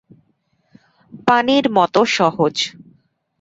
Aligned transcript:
পানির 1.27 1.65
মতো 1.71 2.01
সহজ। 2.11 2.55